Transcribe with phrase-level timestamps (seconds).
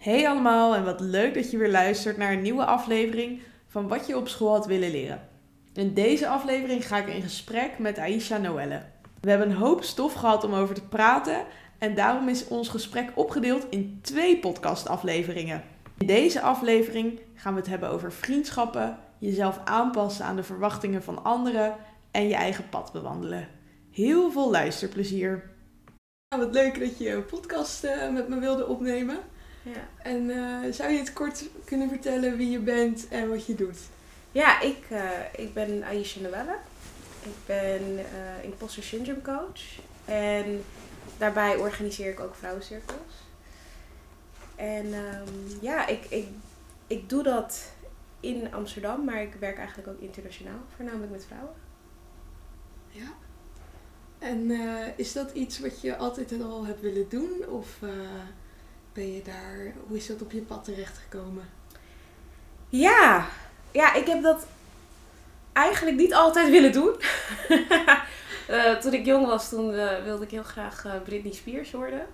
[0.00, 4.06] Hey allemaal en wat leuk dat je weer luistert naar een nieuwe aflevering van Wat
[4.06, 5.28] je op school had willen leren.
[5.72, 8.82] In deze aflevering ga ik in gesprek met Aisha Noelle.
[9.20, 11.44] We hebben een hoop stof gehad om over te praten
[11.78, 15.62] en daarom is ons gesprek opgedeeld in twee podcastafleveringen.
[15.98, 21.24] In deze aflevering gaan we het hebben over vriendschappen, jezelf aanpassen aan de verwachtingen van
[21.24, 21.76] anderen
[22.10, 23.48] en je eigen pad bewandelen.
[23.90, 25.50] Heel veel luisterplezier.
[26.36, 29.18] wat leuk dat je een podcast eh, met me wilde opnemen.
[29.62, 29.88] Ja.
[30.02, 33.78] En eh, zou je het kort kunnen vertellen wie je bent en wat je doet?
[34.32, 36.56] Ja, ik, eh, ik ben Aisha Noelle.
[37.22, 39.60] Ik ben eh imposter syndrome coach.
[40.04, 40.64] En
[41.18, 43.14] daarbij organiseer ik ook vrouwencirkels.
[44.56, 46.28] En ehm, ja, ik, ik,
[46.86, 47.72] ik doe dat
[48.20, 51.54] in Amsterdam, maar ik werk eigenlijk ook internationaal, voornamelijk met vrouwen.
[52.88, 53.12] Ja.
[54.18, 54.50] En
[54.96, 57.46] is dat iets wat je altijd al hebt willen doen?
[57.48, 57.78] Of
[58.92, 61.48] ben je daar, hoe is dat op je pad terechtgekomen?
[62.68, 63.26] Ja,
[63.70, 64.46] ja, ik heb dat
[65.52, 66.94] eigenlijk niet altijd willen doen.
[68.50, 72.06] Eh, toen ik jong was, toen eh, wilde ik heel graag eh, Britney Spears worden.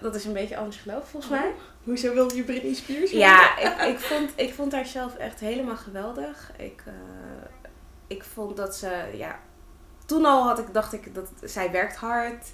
[0.00, 1.52] Dat is een beetje anders gelopen volgens mij.
[1.84, 3.18] Hoezo wilde je Britney Spears worden?
[3.18, 6.52] Ja, ik, ik, vond, ik vond haar zelf echt helemaal geweldig.
[6.56, 6.82] Ik,
[8.06, 9.40] ik vond dat ze, ja,
[10.06, 12.46] toen al had ik, dacht ik dat zij werkt hard.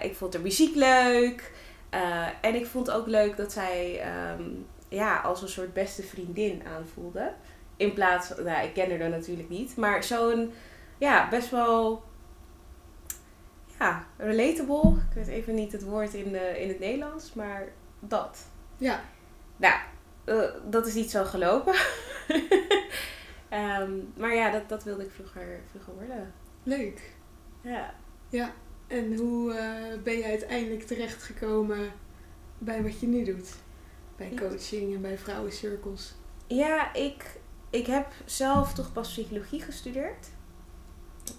[0.00, 1.52] Ik vond haar muziek leuk.
[1.94, 4.42] Eh, en ik vond ook leuk dat zij ehm,
[4.88, 7.32] ja, als een soort beste vriendin aanvoelde.
[7.76, 9.76] In plaats van, nou, ik ken haar dan natuurlijk niet.
[9.76, 10.52] Maar zo'n,
[10.98, 12.02] ja, best wel,
[13.78, 14.90] ja, relatable.
[14.90, 18.46] Ik weet even niet het woord in, eh, in het Nederlands, maar dat.
[18.76, 19.00] Ja.
[19.56, 19.74] Nou,
[20.24, 21.74] eh, dat is niet zo gelopen.
[23.48, 26.32] Ehm, maar ja, dat, dat wilde ik vroeger, vroeger worden.
[26.62, 27.14] Leuk.
[27.60, 27.94] Ja.
[28.28, 28.52] Ja.
[28.94, 31.92] En hoe eh, ben je uiteindelijk terechtgekomen
[32.58, 33.54] bij wat je nu doet?
[34.16, 36.14] Bij coaching en bij vrouwencirkels.
[36.46, 40.26] Ja, ik, ik heb zelf toch pas psychologie gestudeerd.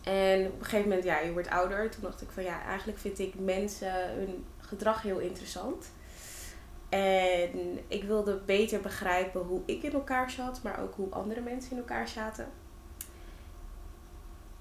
[0.04, 1.92] En op een gegeven moment, ja, je wordt ouder.
[1.92, 5.86] Toen dacht ik van ja, eigenlijk vind ik mensen hun gedrag heel interessant.
[6.90, 11.72] En ik wilde beter begrijpen hoe ik in elkaar zat, maar ook hoe andere mensen
[11.72, 12.48] in elkaar zaten.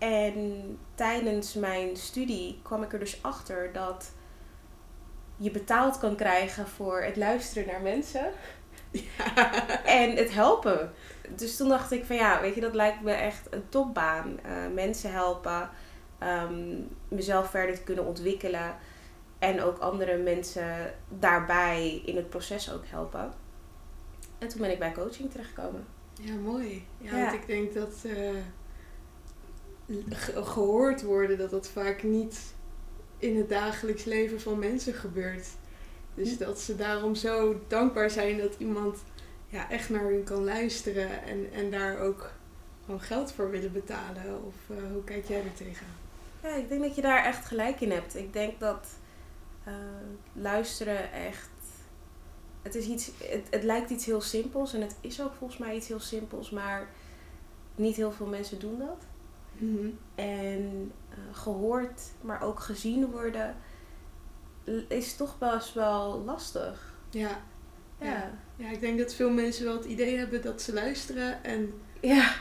[0.05, 4.13] En tijdens mijn studie kwam ik er dus achter dat
[5.37, 8.33] je betaald kan krijgen voor het luisteren naar mensen
[9.85, 10.93] en het helpen.
[11.37, 14.39] Dus toen dacht ik van ja, weet je, dat lijkt me echt een topbaan.
[14.43, 15.71] Eh, mensen helpen,
[16.19, 18.77] ehm, mezelf verder te kunnen ontwikkelen
[19.39, 23.33] en ook andere mensen daarbij in het proces ook helpen.
[24.39, 25.87] En toen ben ik bij coaching terechtgekomen.
[26.21, 26.87] Ja, mooi.
[26.99, 27.21] Ja, Ja.
[27.21, 28.31] want ik denk dat eh,
[30.09, 32.39] ge- gehoord worden, dat dat vaak niet
[33.19, 35.47] in het dagelijks leven van mensen gebeurt.
[36.15, 38.99] Dus dat ze daarom zo dankbaar zijn dat iemand
[39.49, 42.31] ja, echt naar hun kan luisteren en, en daar ook
[42.84, 44.44] gewoon geld voor willen betalen.
[44.47, 45.97] Of eh, hoe kijk jij er tegenaan?
[46.43, 48.17] Ja, ik denk dat je daar echt gelijk in hebt.
[48.17, 48.87] Ik denk dat
[49.65, 49.73] eh,
[50.33, 51.49] luisteren echt.
[52.62, 55.77] Het, is iets, het, het lijkt iets heel simpels en het is ook volgens mij
[55.77, 56.89] iets heel simpels, maar
[57.75, 59.05] niet heel veel mensen doen dat.
[60.15, 63.57] En eh, gehoord, maar ook gezien worden,
[64.89, 66.93] is toch best wel lastig.
[67.11, 67.29] Ja.
[67.99, 68.07] Ja.
[68.07, 68.31] Ja.
[68.57, 72.33] ja, ik denk dat veel mensen wel het idee hebben dat ze luisteren en Ja.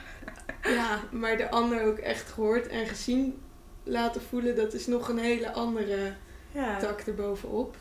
[0.63, 3.41] Ja, maar de ander ook echt gehoord en gezien
[3.83, 6.13] laten voelen, dat is nog een hele andere
[6.51, 7.75] Ja, tak erbovenop.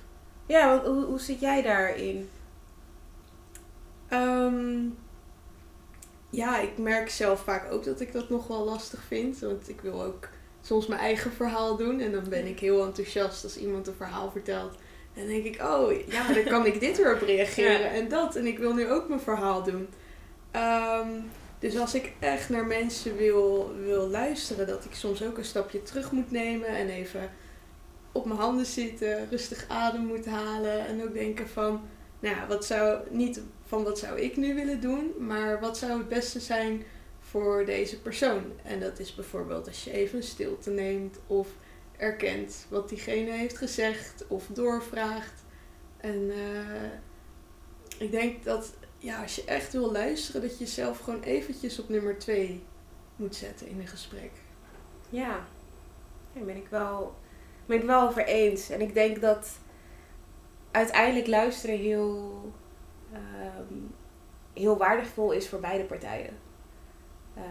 [0.46, 2.28] ja want hoe, hoe zit jij daarin?
[4.08, 4.88] Ehm,
[6.32, 9.38] ja, ik merk zelf vaak ook dat ik dat nog wel lastig vind.
[9.38, 10.28] Want ik wil ook
[10.62, 12.00] soms mijn eigen verhaal doen.
[12.00, 14.74] En dan ben ik heel enthousiast als iemand een verhaal vertelt.
[15.14, 17.86] En dan denk ik, oh ja, dan kan ik dit weer op reageren Ja.
[17.90, 18.36] en dat.
[18.36, 19.88] En ik wil nu ook mijn verhaal doen.
[20.50, 21.08] Ehm,
[21.58, 25.82] dus als ik echt naar mensen wil, wil luisteren, dat ik soms ook een stapje
[25.82, 27.30] terug moet nemen en even
[28.12, 30.86] op mijn handen zitten, rustig adem moet halen.
[30.86, 31.80] En ook denken van,
[32.20, 33.40] nou ja, wat zou, niet
[33.72, 36.84] van wat zou ik nu willen doen, maar wat zou het beste zijn
[37.20, 38.42] voor deze persoon.
[38.62, 41.48] En dat is bijvoorbeeld als je even stilte neemt of
[41.96, 45.42] erkent wat diegene heeft gezegd of doorvraagt.
[45.96, 46.90] En eh,
[47.98, 51.88] ik denk dat ja, als je echt wil luisteren, dat je jezelf gewoon eventjes op
[51.88, 52.62] nummer twee
[53.16, 54.30] moet zetten in een gesprek.
[55.10, 55.46] Ja,
[56.32, 57.14] daar ben ik wel,
[57.66, 58.70] ben ik wel over eens.
[58.70, 59.58] En ik denk dat
[60.70, 62.52] uiteindelijk luisteren heel,
[63.12, 63.74] ehm,
[64.52, 66.38] heel waardevol is voor beide partijen.
[67.34, 67.42] Eh,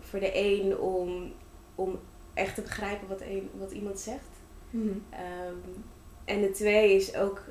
[0.00, 1.32] voor de een om,
[1.74, 1.98] om
[2.34, 4.28] echt te begrijpen wat, een, wat iemand zegt.
[5.10, 5.54] Ehm,
[6.24, 7.42] en de twee is ook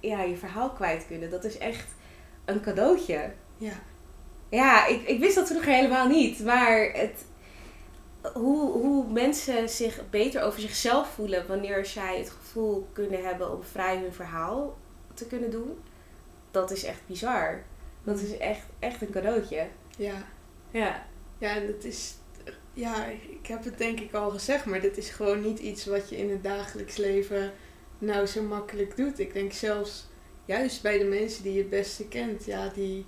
[0.00, 1.30] ja, je verhaal kwijt kunnen.
[1.30, 1.94] Dat is echt
[2.44, 3.32] een cadeautje.
[3.56, 3.72] Ja.
[4.48, 6.44] Ja, ik, ik wist dat vroeger helemaal niet.
[6.44, 7.24] Maar het,
[8.34, 13.62] hoe, hoe mensen zich beter over zichzelf voelen wanneer zij het gevoel kunnen hebben om
[13.62, 14.76] vrij hun verhaal
[15.14, 15.78] te kunnen doen,
[16.52, 17.62] dat is echt bizar.
[18.04, 19.66] Dat is echt, echt een cadeautje.
[19.96, 20.24] Ja.
[20.70, 21.06] Ja.
[21.38, 22.14] Ja, en dat is...
[22.74, 26.08] Ja, ik heb het denk ik al gezegd, maar dit is gewoon niet iets wat
[26.08, 27.52] je in het dagelijks leven
[27.98, 29.18] nou zo makkelijk doet.
[29.18, 30.08] Ik denk zelfs,
[30.44, 33.06] juist bij de mensen die je het beste kent, ja, die...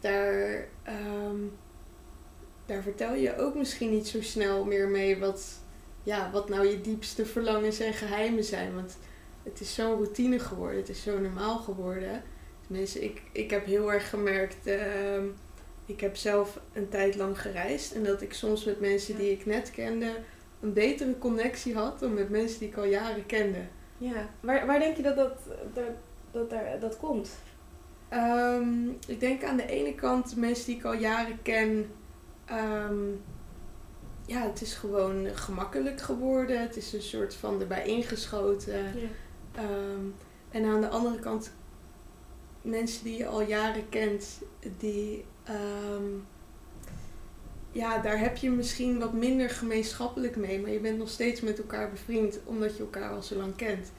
[0.00, 0.68] Daar...
[0.82, 1.36] ehm,
[2.70, 5.58] daar vertel je ook misschien niet zo snel meer mee wat,
[6.02, 8.74] ja, wat nou je diepste verlangens en geheimen zijn.
[8.74, 8.98] Want
[9.42, 12.22] het is zo'n routine geworden, het is zo normaal geworden.
[12.66, 15.24] Tenminste, ik, ik heb heel erg gemerkt, ehm,
[15.86, 17.92] ik heb zelf een tijd lang gereisd.
[17.92, 20.14] En dat ik soms met mensen die ik net kende
[20.60, 23.58] een betere connectie had dan met mensen die ik al jaren kende.
[23.98, 24.28] ja.
[24.40, 25.38] Waar, waar denk je dat dat,
[25.74, 27.30] dat, dat, dat komt?
[28.08, 31.90] Ehm, ik denk aan de ene kant mensen die ik al jaren ken.
[32.44, 33.08] ehm,
[34.26, 36.60] ja, het is gewoon gemakkelijk geworden.
[36.60, 38.82] Het is een soort van erbij ingeschoten.
[38.82, 39.08] Ja.
[39.60, 40.04] Ehm,
[40.50, 41.52] en aan de andere kant,
[42.62, 44.38] mensen die je al jaren kent,
[44.78, 45.24] die.
[45.44, 46.04] ehm,
[47.72, 51.58] ja, daar heb je misschien wat minder gemeenschappelijk mee, maar je bent nog steeds met
[51.58, 53.92] elkaar bevriend omdat je elkaar al zo lang kent.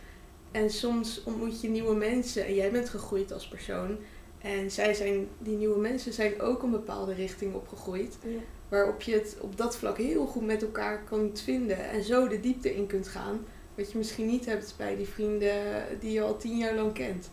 [0.52, 3.98] En soms ontmoet je nieuwe mensen en jij bent gegroeid als persoon.
[4.40, 8.18] En zij zijn, die nieuwe mensen zijn ook een bepaalde richting opgegroeid.
[8.24, 8.40] Ja.
[8.70, 11.90] Waarop je het op dat vlak heel goed met elkaar kunt vinden.
[11.90, 13.46] En zo de diepte in kunt gaan.
[13.76, 17.30] Wat je misschien niet hebt bij die vrienden die je al tien jaar lang kent.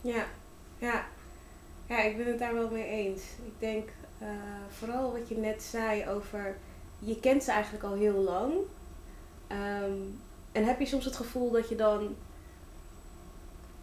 [0.00, 0.26] Ja,
[0.78, 1.06] ja.
[1.86, 3.22] Ja, ik ben het daar wel mee eens.
[3.22, 3.88] Ik denk
[4.18, 4.28] eh,
[4.68, 6.56] vooral wat je net zei over,
[6.98, 8.52] je kent ze eigenlijk al heel lang.
[9.46, 9.98] Ehm,
[10.52, 12.16] en heb je soms het gevoel dat je dan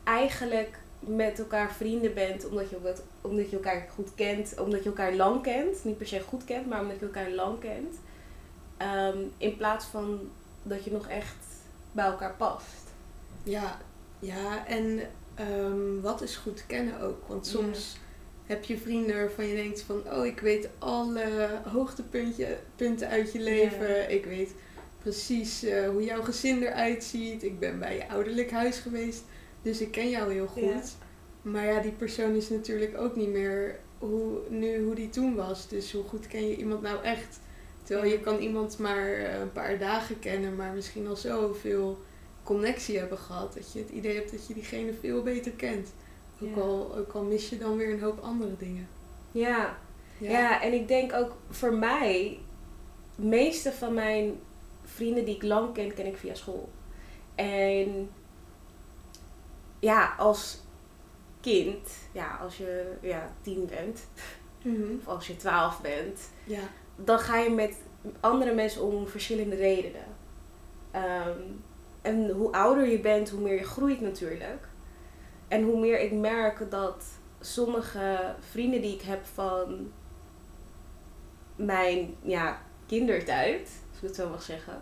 [0.03, 5.13] eigenlijk met elkaar vrienden bent, omdat je, omdat je elkaar goed kent, omdat je elkaar
[5.13, 5.83] lang kent.
[5.83, 7.95] Niet per se goed kent, maar omdat je elkaar lang kent.
[8.77, 10.19] Ehm, in plaats van
[10.63, 11.45] dat je nog echt
[11.97, 12.93] bij elkaar past.
[13.43, 13.77] Ja,
[14.19, 14.99] ja en
[15.35, 17.27] ehm, wat is goed kennen ook.
[17.27, 17.97] Want soms
[18.45, 20.01] heb je vrienden waarvan je denkt van...
[20.11, 23.87] Oh, ik weet alle hoogtepunten uit je leven.
[23.87, 24.07] Ja.
[24.07, 24.53] Ik weet
[25.01, 27.43] precies eh, hoe jouw gezin eruit ziet.
[27.43, 29.23] Ik ben bij je ouderlijk huis geweest.
[29.61, 30.63] Dus ik ken jou heel goed.
[30.63, 30.81] Ja.
[31.41, 35.67] Maar ja, die persoon is natuurlijk ook niet meer hoe, nu hoe die toen was.
[35.67, 37.39] Dus hoe goed ken je iemand nou echt?
[37.87, 42.01] Terwijl je kan iemand maar eh, een paar dagen kennen, maar misschien al zoveel
[42.43, 43.53] connectie hebben gehad.
[43.53, 45.93] Dat je het idee hebt dat je diegene veel beter kent.
[46.41, 46.61] Ook, Ja.
[46.61, 48.87] al, ook al mis je dan weer een hoop andere dingen.
[49.31, 49.77] Ja,
[50.17, 50.61] Ja.
[50.61, 52.39] en ik denk ook voor mij,
[53.15, 54.39] de meeste van mijn
[54.83, 56.69] vrienden die ik lang ken, ken ik via school.
[57.35, 58.09] En
[59.79, 60.61] ja, als
[61.41, 64.07] kind, ja, als je ja, tien bent,
[64.61, 64.95] Mhm.
[64.99, 66.69] of als je twaalf bent, ja.
[66.97, 67.75] Dan ga je met
[68.19, 70.05] andere mensen om verschillende redenen.
[70.91, 71.41] Ehm,
[72.01, 74.67] en hoe ouder je bent, hoe meer je groeit natuurlijk.
[75.47, 77.05] En hoe meer ik merk dat
[77.39, 79.91] sommige vrienden die ik heb van
[81.55, 84.81] mijn ja, kindertijd, als ik het zo mag zeggen,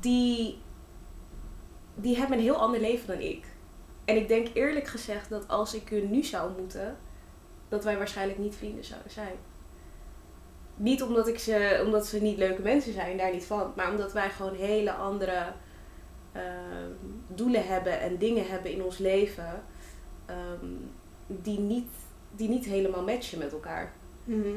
[0.00, 0.58] die,
[1.94, 3.46] die hebben een heel ander leven dan ik.
[4.04, 6.96] En ik denk eerlijk gezegd dat als ik hun nu zou ontmoeten,
[7.68, 9.36] dat wij waarschijnlijk niet vrienden zouden zijn.
[10.76, 13.72] Niet omdat, ik ze, omdat ze niet leuke mensen zijn, daar niet van.
[13.76, 15.52] Maar omdat wij gewoon hele andere
[16.32, 16.90] ehm,
[17.28, 19.62] doelen hebben en dingen hebben in ons leven.
[20.26, 20.66] ehm,
[21.26, 21.88] die, niet,
[22.36, 23.92] die niet helemaal matchen met elkaar.
[24.24, 24.48] Mhm.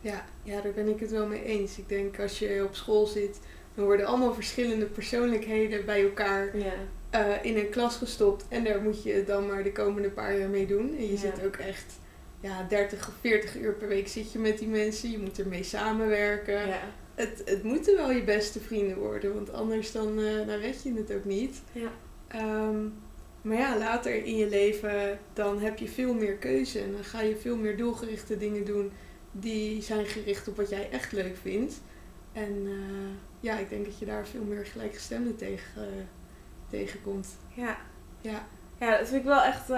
[0.00, 1.78] Ja, ja, daar ben ik het wel mee eens.
[1.78, 3.40] Ik denk als je op school zit,
[3.74, 6.72] dan worden allemaal verschillende persoonlijkheden bij elkaar Ja.
[7.10, 8.44] eh, in een klas gestopt.
[8.48, 10.88] En daar moet je dan maar de komende paar jaar mee doen.
[10.96, 11.18] En je Ja.
[11.18, 11.98] zit ook echt
[12.42, 15.10] ja, 30 of 40 uur per week zit je met die mensen.
[15.10, 16.68] Je moet ermee samenwerken.
[16.68, 16.80] Ja.
[17.14, 20.94] Het, het moeten wel je beste vrienden worden, want anders dan, eh, dan red je
[20.94, 21.62] het ook niet.
[21.72, 21.90] Ja.
[22.28, 22.88] Ehm,
[23.42, 26.80] maar ja, later in je leven dan heb je veel meer keuze.
[26.80, 28.92] En dan ga je veel meer doelgerichte dingen doen
[29.32, 31.80] die zijn gericht op wat jij echt leuk vindt.
[32.32, 36.04] En eh, ja, ik denk dat je daar veel meer gelijkgestemden tegen, eh,
[36.68, 37.28] tegenkomt.
[37.54, 37.76] Ja.
[38.20, 38.46] Ja.
[38.78, 39.68] Ja, dat vind ik wel echt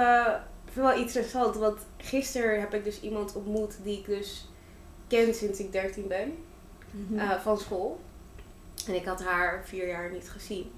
[0.75, 1.57] vind ik wel interessant.
[1.57, 4.49] Want gisteren heb ik dus iemand ontmoet die ik dus
[5.09, 6.37] ken sinds ik 13 ben.
[7.19, 8.01] eh, van school.
[8.87, 10.73] En ik had haar vier jaar niet gezien.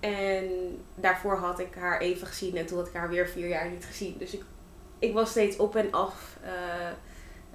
[0.00, 0.48] En
[0.94, 3.84] daarvoor had ik haar even gezien en toen had ik haar weer vier jaar niet
[3.84, 4.14] gezien.
[4.18, 4.42] Dus ik,
[4.98, 6.90] ik was steeds op en af eh,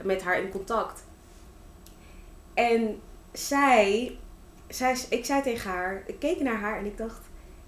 [0.04, 1.04] met haar in contact.
[2.54, 3.02] En
[3.32, 4.18] zij,
[4.68, 7.22] zij, ik zei tegen haar, ik keek naar haar en ik dacht,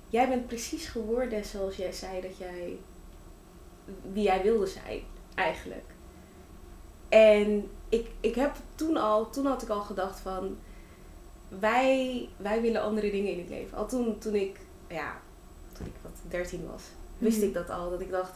[0.10, 2.78] jij bent precies geworden zoals jij zei dat jij
[4.12, 5.02] wie jij wilde zijn,
[5.36, 5.86] eigenlijk.
[7.10, 10.58] En ik, ik heb toen al, toen had ik al gedacht van,
[11.48, 13.78] wij, wij willen andere dingen in het leven.
[13.78, 15.16] Al toen, toen ik, ja,
[15.74, 16.84] toen ik wat 13 was,
[17.18, 17.48] wist Mhm.
[17.48, 17.90] ik dat al.
[17.90, 18.34] Dat ik dacht,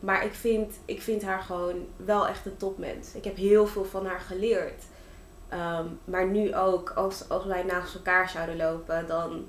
[0.00, 3.14] maar ik vind, ik vind haar gewoon wel echt een topmens.
[3.14, 4.82] Ik heb heel veel van haar geleerd.
[5.48, 9.44] Ehm, maar nu ook, als, als wij naast elkaar zouden lopen, dan,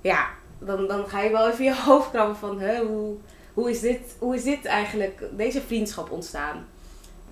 [0.00, 3.16] ja, dan, dan ga je wel even je hoofd krabben van, hè, hoe,
[3.54, 6.66] hoe, is dit, hoe is dit eigenlijk, deze vriendschap ontstaan?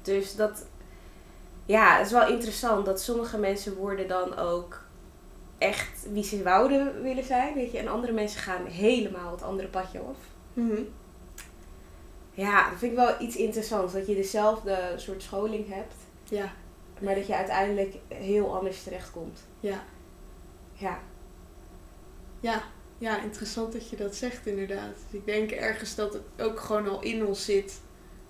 [0.02, 0.66] Dus dat,
[1.64, 4.82] ja, het is wel interessant dat sommige mensen worden dan ook
[5.58, 7.78] echt wie ze wouden willen zijn, weet je.
[7.78, 10.16] En andere mensen gaan helemaal het andere padje af.
[10.52, 10.82] Mhm.
[12.32, 13.92] Ja, dat vind ik wel iets interessants.
[13.92, 16.52] Dat je dezelfde soort scholing hebt, Ja,
[17.00, 19.40] maar dat je uiteindelijk heel anders terechtkomt.
[19.60, 19.82] ja,
[20.72, 20.98] Ja,
[22.40, 22.62] ja.
[23.00, 24.97] Ja, interessant dat je dat zegt inderdaad.
[25.11, 27.80] Ik denk ergens dat het ook gewoon al in ons zit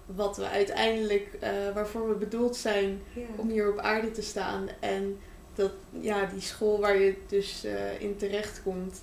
[0.06, 3.02] wat we uiteindelijk, eh, waarvoor we bedoeld zijn
[3.36, 4.68] om hier op aarde te staan.
[4.80, 5.18] En
[5.54, 9.02] dat, ja, die school waar je dus eh, in terecht komt,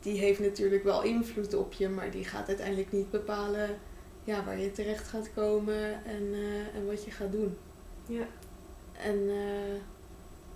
[0.00, 3.78] die heeft natuurlijk wel invloed op je, maar die gaat uiteindelijk niet bepalen
[4.24, 7.56] ja, waar je terecht gaat komen en, eh, en wat je gaat doen.
[8.06, 8.26] ja.
[9.02, 9.30] En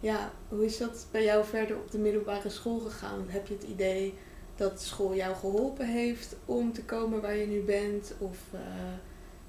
[0.01, 3.25] ja, hoe is dat bij jou verder op de middelbare school gegaan?
[3.29, 4.15] Heb je het idee
[4.61, 8.13] dat school jou geholpen heeft om te komen waar je nu bent?
[8.19, 8.61] Of eh,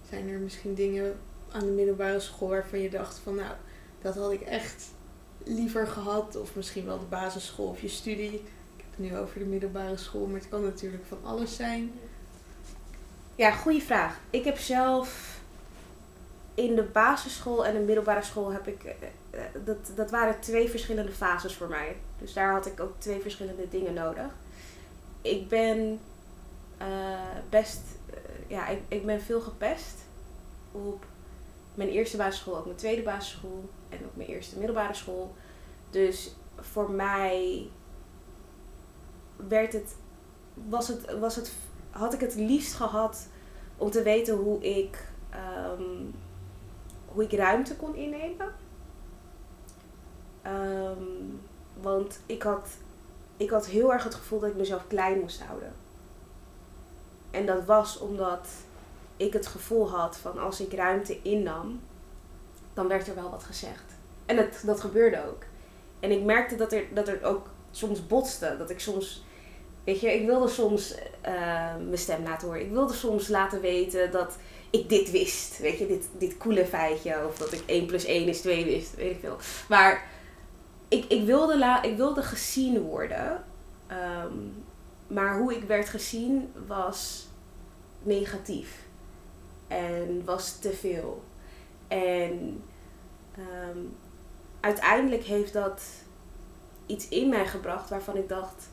[0.10, 1.20] zijn er misschien dingen
[1.51, 3.51] aan de middelbare school waarvan je dacht van nou,
[4.01, 4.84] dat had ik echt
[5.44, 6.36] liever gehad?
[6.36, 8.34] Of misschien wel de basisschool of je studie.
[8.34, 11.91] Ik heb het nu over de middelbare school, maar het kan natuurlijk van alles zijn.
[13.36, 14.20] Ja, goede vraag.
[14.30, 15.39] Ik heb zelf
[16.53, 18.84] in de basisschool en de middelbare school heb ik.
[18.84, 18.91] eh,
[19.30, 21.96] eh, Dat, dat waren twee verschillende fases voor mij.
[22.20, 24.25] Dus daar had ik ook twee verschillende dingen nodig.
[25.21, 25.99] Ik ben
[26.77, 26.87] eh,
[27.49, 27.81] best.
[28.13, 29.95] eh, ja, ik, ik ben veel gepest
[30.71, 31.05] op
[31.73, 35.33] mijn eerste basisschool, ook mijn tweede basisschool en ook mijn eerste middelbare school.
[35.89, 37.67] Dus voor mij
[39.35, 39.95] werd het,
[40.53, 41.51] was het, was het,
[41.89, 43.27] had ik het liefst gehad
[43.77, 45.83] om te weten hoe ik, ehm,
[47.05, 48.53] hoe ik ruimte kon innemen.
[50.41, 51.03] Ehm,
[51.81, 52.69] want ik had,
[53.41, 55.74] ik had heel erg het gevoel dat ik mezelf klein moest houden.
[57.31, 58.48] En dat was omdat
[59.17, 61.81] ik het gevoel had van als ik ruimte innam,
[62.74, 63.83] dan werd er wel wat gezegd.
[64.25, 65.43] En dat, dat gebeurde ook.
[66.00, 68.55] En ik merkte dat er, dat er ook soms botste.
[68.57, 69.24] Dat ik soms,
[69.83, 72.65] weet je, ik wilde soms eh, mijn stem laten horen.
[72.65, 74.38] Ik wilde soms laten weten dat
[74.69, 75.60] ik dit wist.
[75.60, 77.27] Weet je, dit, dit coole feitje.
[77.27, 79.38] Of dat ik 1 plus 1 is 2 wist, weet ik veel.
[79.67, 80.10] Maar
[80.91, 83.43] ik, ik, wilde, la, ik wilde gezien worden.
[83.88, 84.38] Ehm,
[85.07, 87.27] maar hoe ik werd gezien was
[88.03, 88.86] negatief.
[89.67, 91.24] En was te veel.
[91.88, 92.63] En
[93.36, 93.77] ehm,
[94.60, 95.83] uiteindelijk heeft dat
[96.86, 98.69] iets in mij gebracht waarvan ik dacht: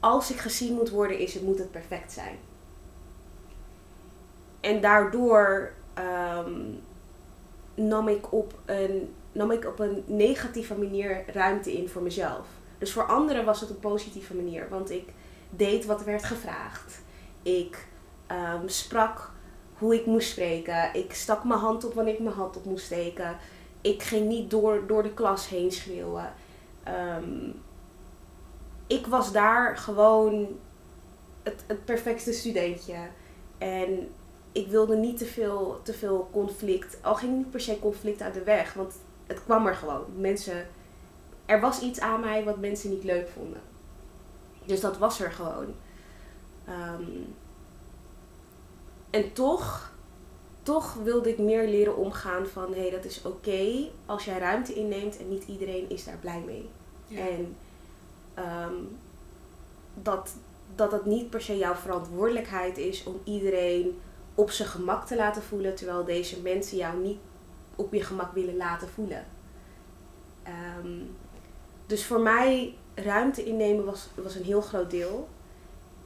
[0.00, 2.38] als ik gezien moet worden, is het, moet het perfect zijn.
[4.60, 6.60] En daardoor ehm,
[7.74, 12.46] nam, ik op een, nam ik op een negatieve manier ruimte in voor mezelf.
[12.78, 15.08] Dus voor anderen was het een positieve manier, want ik
[15.50, 17.02] deed wat werd gevraagd.
[17.42, 17.86] Ik
[18.26, 19.32] ehm, sprak
[19.78, 20.94] hoe ik moest spreken.
[20.94, 23.36] Ik stak mijn hand op wanneer ik mijn hand op moest steken.
[23.80, 26.32] Ik ging niet door, door de klas heen schreeuwen.
[26.82, 27.50] Ehm,
[28.86, 30.48] ik was daar gewoon
[31.42, 32.96] het, het perfecte studentje.
[33.58, 34.08] En
[34.52, 36.98] ik wilde niet te veel, te veel conflict.
[37.02, 38.94] Al ging niet per se conflict uit de weg, want
[39.26, 40.04] het kwam er gewoon.
[40.16, 40.66] Mensen,
[41.46, 43.60] er was iets aan mij wat mensen niet leuk vonden.
[44.64, 45.74] Dus dat was er gewoon.
[46.64, 47.02] Ehm,
[49.10, 49.92] en toch,
[50.62, 54.74] toch wilde ik meer leren omgaan van hé, hey, dat is oké als jij ruimte
[54.74, 56.68] inneemt en niet iedereen is daar blij mee.
[57.06, 57.28] Ja.
[57.28, 57.56] En
[58.34, 58.74] ehm,
[59.94, 60.34] dat,
[60.74, 64.00] dat het niet per se jouw verantwoordelijkheid is om iedereen
[64.34, 67.18] op zijn gemak te laten voelen, terwijl deze mensen jou niet
[67.76, 69.24] op je gemak willen laten voelen.
[70.42, 70.98] Ehm,
[71.86, 75.28] dus voor mij ruimte innemen was, was een heel groot deel.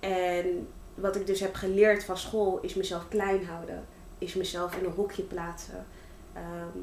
[0.00, 3.84] En wat ik dus heb geleerd van school is mezelf klein houden.
[4.18, 5.86] Is mezelf in een hokje plaatsen.
[6.32, 6.78] Ehm,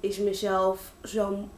[0.00, 1.48] is mezelf zo,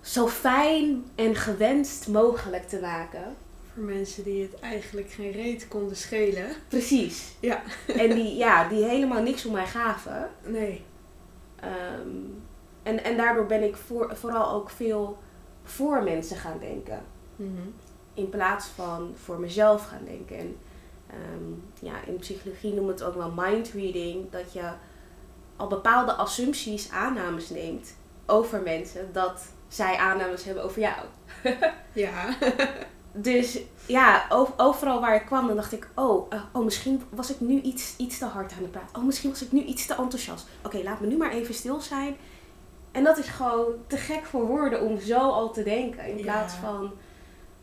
[0.00, 3.36] zo fijn en gewenst mogelijk te maken.
[3.74, 6.46] Voor mensen die het eigenlijk geen reet konden schelen.
[6.68, 7.32] Precies.
[7.40, 7.62] Ja.
[7.86, 10.30] En die, ja, die helemaal niks om mij gaven.
[10.44, 10.84] Nee.
[11.60, 12.08] Ehm,
[12.82, 15.18] en, en daardoor ben ik voor, vooral ook veel
[15.62, 17.02] voor mensen gaan denken.
[17.36, 17.68] Mhm.
[18.14, 20.36] in plaats van voor mezelf gaan denken.
[20.36, 20.56] En
[21.06, 24.30] ehm, ja, in psychologie noemen we het ook wel mind reading.
[24.30, 24.70] Dat je
[25.56, 27.96] al bepaalde assumpties, aannames neemt
[28.26, 29.12] over mensen.
[29.12, 31.06] Dat zij aannames hebben over jou.
[31.92, 32.36] ja.
[33.16, 37.40] dus ja, overal waar ik kwam, dan dacht ik, oh, uh, oh misschien was ik
[37.40, 38.96] nu iets, iets te hard aan het praten.
[38.96, 40.46] Oh, misschien was ik nu iets te enthousiast.
[40.64, 42.16] Oké, laat me nu maar even stil zijn.
[42.92, 46.06] En dat is gewoon te gek voor woorden om zo al te denken.
[46.06, 46.92] In plaats van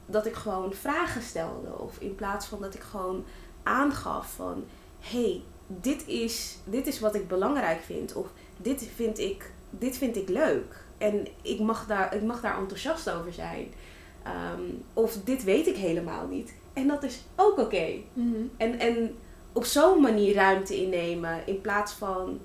[0.05, 1.77] dat ik gewoon vragen stelde.
[1.77, 3.25] Of in plaats van dat ik gewoon
[3.63, 4.63] aangaf van...
[4.99, 8.15] hey, dit is, dit is wat ik belangrijk vind.
[8.15, 10.83] Of dit vind ik, dit vind ik leuk.
[10.97, 13.73] En ik mag daar, ik mag daar enthousiast over zijn.
[14.23, 14.61] Ehm,
[14.93, 16.55] of dit weet ik helemaal niet.
[16.73, 17.87] En dat is ook oké.
[18.13, 18.41] Mhm.
[18.57, 19.15] en, en
[19.53, 21.47] op zo'n manier ruimte innemen.
[21.47, 22.39] In plaats van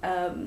[0.00, 0.40] ehm,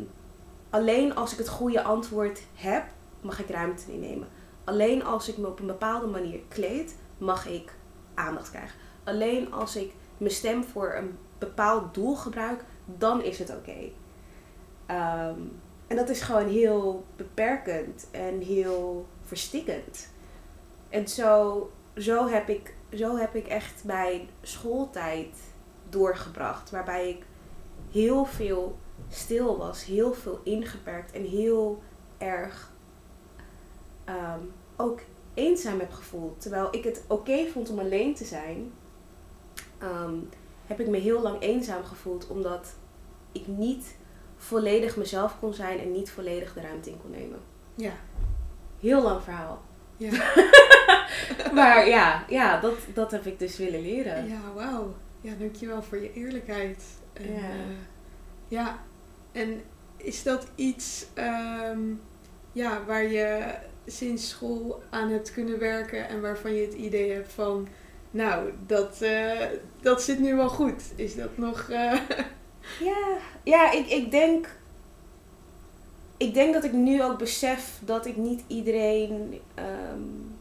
[0.69, 2.83] alleen als ik het goede antwoord heb,
[3.21, 4.27] mag ik ruimte innemen.
[4.63, 7.73] Alleen als ik me op een bepaalde manier kleed, mag ik
[8.13, 8.79] aandacht krijgen.
[9.03, 13.91] Alleen als ik mijn stem voor een bepaald doel gebruik, dan is het oké.
[14.85, 15.39] Ehm,
[15.87, 20.09] en dat is gewoon heel beperkend en heel verstikkend.
[20.89, 25.37] En zo, zo, heb ik, zo heb ik echt mijn schooltijd
[25.89, 26.69] doorgebracht.
[26.69, 27.25] Waarbij ik
[27.91, 28.77] heel veel
[29.09, 31.81] stil was, heel veel ingeperkt en heel
[32.17, 32.71] erg
[34.05, 34.39] ehm,
[34.75, 34.99] ook
[35.33, 36.41] eenzaam heb gevoeld.
[36.41, 38.71] Terwijl ik het oké vond om alleen te zijn,
[39.77, 40.15] ehm,
[40.65, 42.73] heb ik me heel lang eenzaam gevoeld omdat
[43.31, 43.97] ik niet
[44.37, 47.39] volledig mezelf kon zijn en niet volledig de ruimte in kon nemen.
[47.75, 47.93] Ja.
[48.79, 49.61] Heel lang verhaal.
[49.99, 50.11] Ja.
[51.57, 54.27] maar ja, ja dat, dat heb ik dus willen leren.
[54.27, 54.95] Ja, wauw.
[55.21, 56.83] Ja, dankjewel voor je eerlijkheid.
[57.13, 57.39] En, ja.
[57.39, 57.75] Uh,
[58.47, 58.79] ja.
[59.31, 59.61] En
[59.97, 61.05] is dat iets
[61.69, 62.01] um,
[62.51, 63.53] ja, waar je
[63.85, 67.67] sinds school aan hebt kunnen werken en waarvan je het idee hebt van,
[68.11, 69.41] nou, dat, uh,
[69.81, 70.83] dat zit nu wel goed?
[70.95, 71.67] Is dat nog.
[71.69, 71.93] Uh...
[72.79, 74.47] Ja, ja ik, ik denk.
[76.19, 79.41] Ik denk dat ik nu ook besef dat ik niet iedereen.
[79.55, 80.37] Um,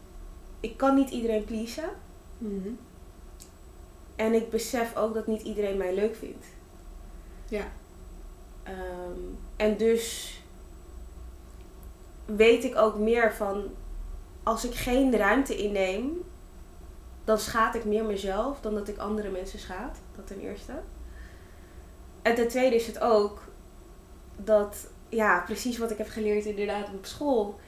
[0.59, 1.89] ik kan niet iedereen pleasen.
[2.37, 2.77] Mm
[4.15, 6.45] En ik besef ook dat niet iedereen mij leuk vindt.
[7.49, 7.71] Ja.
[8.67, 10.37] Um, en dus
[12.25, 13.63] weet ik ook meer van
[14.43, 16.23] als ik geen ruimte inneem,
[17.23, 19.97] dan schaad ik meer mezelf dan dat ik andere mensen schaad.
[20.15, 20.73] Dat ten eerste.
[22.21, 23.41] En ten tweede is het ook
[24.35, 27.59] dat, ja, precies wat ik heb geleerd inderdaad op school,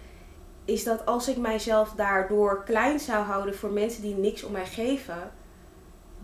[0.65, 4.65] is dat als ik mijzelf daardoor klein zou houden voor mensen die niks om mij
[4.65, 5.31] geven,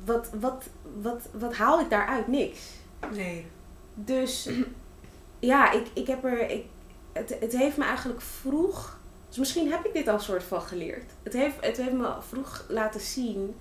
[0.06, 0.70] wat, wat,
[1.02, 2.28] wat, wat haal ik daaruit?
[2.28, 2.70] Niks.
[3.12, 3.46] Nee.
[3.94, 4.50] Dus
[5.40, 6.50] ja, ik, ik heb er.
[6.50, 6.66] Ik,
[7.14, 9.00] het, het heeft me eigenlijk vroeg.
[9.28, 11.12] Dus misschien heb ik dit al soort van geleerd.
[11.24, 13.56] Het heeft, het heeft me vroeg laten zien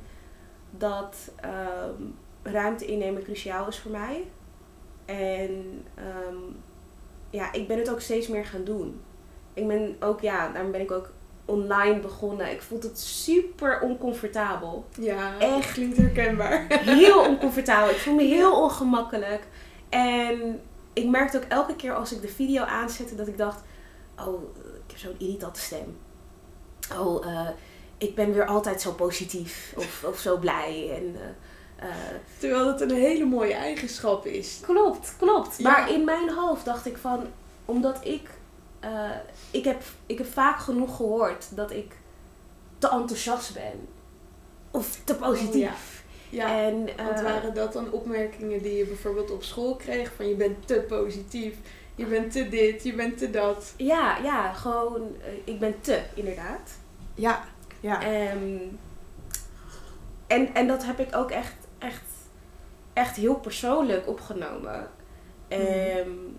[0.70, 4.30] dat um, ruimte innemen cruciaal is voor mij.
[5.04, 5.84] En
[6.28, 6.62] um,
[7.30, 9.00] ja, ik ben het ook steeds meer gaan doen.
[9.54, 11.10] Ik ben ook, ja, daarom ben ik ook
[11.44, 12.50] online begonnen.
[12.50, 14.84] Ik vond het super oncomfortabel.
[15.00, 15.72] Ja, echt.
[15.72, 16.66] Klinkt herkenbaar.
[16.68, 17.90] Heel oncomfortabel.
[17.90, 19.42] Ik voel me heel ongemakkelijk.
[19.88, 20.60] En
[20.92, 23.62] ik merkte ook elke keer als ik de video aanzette dat ik dacht:
[24.26, 25.96] Oh, ik heb zo'n irritante stem.
[26.98, 27.48] Oh, uh,
[27.98, 30.90] ik ben weer altijd zo positief of, of zo blij.
[30.96, 31.20] En, uh,
[32.38, 34.58] Terwijl dat een hele mooie eigenschap is.
[34.62, 35.58] Klopt, klopt.
[35.58, 37.26] Maar in mijn hoofd dacht ik van,
[37.64, 38.30] omdat ik,
[39.50, 41.96] ik, heb, ik heb vaak genoeg gehoord dat ik
[42.78, 43.88] te enthousiast ben.
[44.70, 45.64] Of te positief.
[45.68, 50.12] Oh, ja, en, want waren dat dan opmerkingen die je bijvoorbeeld op school kreeg?
[50.16, 51.54] Van je bent te positief,
[51.94, 53.72] je bent te dit, je bent te dat.
[53.76, 56.70] Ja, ja, gewoon, ik ben te, inderdaad.
[57.14, 57.44] Ja,
[57.80, 58.30] ja.
[58.32, 58.78] Um,
[60.26, 62.04] en, en dat heb ik ook echt, echt,
[62.92, 64.90] echt heel persoonlijk opgenomen.
[65.48, 66.38] Um,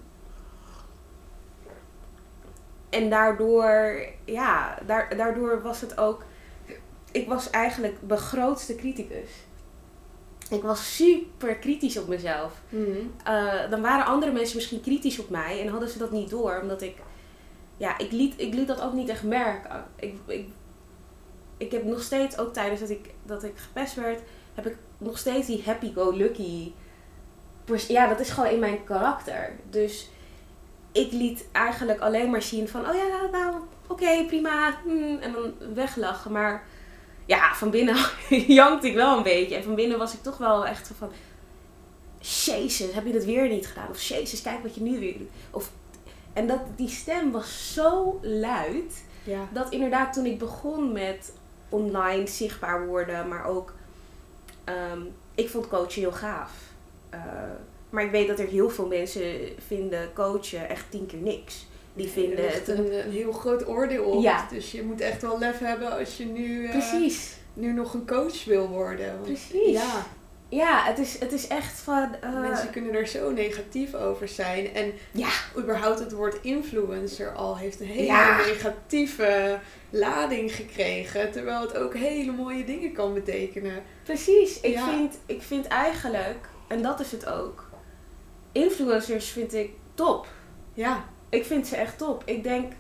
[2.90, 4.78] En daardoor, ja,
[5.16, 6.24] daardoor was het ook.
[7.12, 9.30] Ik was eigenlijk mijn grootste criticus.
[10.50, 12.62] Ik was super kritisch op mezelf.
[12.70, 12.90] Mhm.
[13.24, 16.60] Eh, dan waren andere mensen misschien kritisch op mij en hadden ze dat niet door,
[16.62, 16.96] omdat ik,
[17.78, 19.86] ja, ik liet, ik liet dat ook niet echt merken.
[19.96, 20.48] Ik, ik,
[21.58, 24.22] ik heb nog steeds, ook tijdens dat ik, dat ik gepest werd,
[24.58, 26.72] heb ik nog steeds die happy-go-lucky.
[27.88, 29.56] Ja, dat is gewoon in mijn karakter.
[29.70, 30.10] Dus
[30.92, 33.56] ik liet eigenlijk alleen maar zien van, oh ja, nou,
[33.88, 34.78] oké, prima.
[34.84, 36.32] Hmm, en dan weglachen.
[36.32, 36.64] Maar
[37.26, 37.96] ja, van binnen
[38.62, 39.56] jankte ik wel een beetje.
[39.56, 41.12] En van binnen was ik toch wel echt van...
[42.20, 43.90] Jezus, heb je dat weer niet gedaan?
[43.90, 45.30] Of Jezus, kijk wat je nu weer doet.
[45.52, 45.72] Of,
[46.34, 49.06] en dat, die stem was zo luid...
[49.24, 49.48] Ja.
[49.54, 51.34] Dat inderdaad toen ik begon met
[51.70, 53.74] online zichtbaar worden, maar ook
[54.68, 55.02] ehm,
[55.36, 56.52] ik vond coachen heel gaaf.
[57.14, 57.22] Uh,
[57.90, 59.24] maar ik weet dat er heel veel mensen
[59.68, 61.68] vinden coachen echt tien keer niks.
[61.94, 64.24] Die vinden het een, een, heel groot oordeel op.
[64.24, 64.48] Ja.
[64.52, 67.36] Dus je moet echt wel lef hebben als je nu, uh, Precies.
[67.54, 69.22] nu nog een coach wil worden.
[69.22, 69.72] Precies.
[69.72, 70.06] Ja.
[70.50, 72.16] Ja, het is, het is echt van...
[72.24, 74.74] Uh, Mensen kunnen er zo negatief over zijn.
[74.74, 75.30] En ja.
[75.58, 81.32] überhaupt het woord influencer al heeft een hele negatieve lading gekregen.
[81.32, 83.84] Terwijl het ook hele mooie dingen kan betekenen.
[84.04, 84.60] Precies.
[84.60, 87.66] Ik, vind, ik vind eigenlijk, en dat is het ook...
[88.52, 90.28] Influencers vind ik top.
[90.74, 91.06] Ja.
[91.30, 92.24] Ik vind ze echt top.
[92.26, 92.74] Ik denk,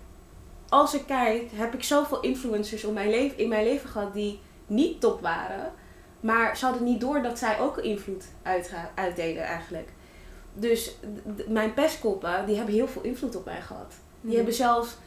[0.69, 4.39] als ik kijk, heb ik zoveel influencers in mijn leven, in mijn leven gehad die
[4.67, 5.73] niet top waren
[6.19, 8.25] maar ze hadden niet door dat zij ook invloed
[8.95, 9.89] uitdeden eigenlijk.
[10.53, 10.95] Dus
[11.47, 13.93] mijn pestkoppen, die hebben heel veel invloed op mij gehad.
[14.21, 14.35] Die mhm.
[14.35, 14.97] hebben zelfs